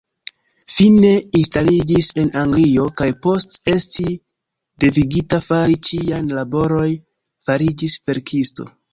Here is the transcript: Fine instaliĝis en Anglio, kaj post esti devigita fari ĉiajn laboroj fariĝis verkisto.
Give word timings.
Fine 0.75 1.09
instaliĝis 1.39 2.07
en 2.21 2.31
Anglio, 2.43 2.85
kaj 3.01 3.07
post 3.25 3.53
esti 3.73 4.05
devigita 4.85 5.41
fari 5.49 5.77
ĉiajn 5.89 6.33
laboroj 6.39 6.87
fariĝis 7.49 7.99
verkisto. 8.09 8.67